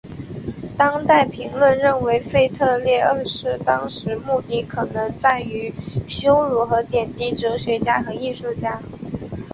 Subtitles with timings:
[0.75, 5.71] 当代评论认为腓特烈二世当时目的可能在于
[6.09, 8.81] 羞辱和贬低哲学家和艺术家。